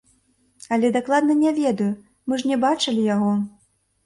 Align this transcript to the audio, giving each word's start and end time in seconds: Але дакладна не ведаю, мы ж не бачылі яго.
Але 0.77 0.89
дакладна 0.95 1.35
не 1.41 1.51
ведаю, 1.59 1.91
мы 2.27 2.33
ж 2.41 2.51
не 2.53 2.57
бачылі 2.65 3.05
яго. 3.15 3.31